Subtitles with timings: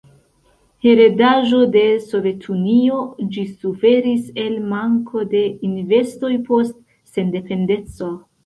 [0.85, 2.97] Heredaĵo de Sovetunio,
[3.35, 6.81] ĝi suferis el manko de investoj post
[7.15, 8.15] sendependeco.